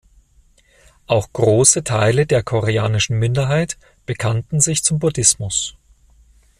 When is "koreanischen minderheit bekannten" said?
2.41-4.59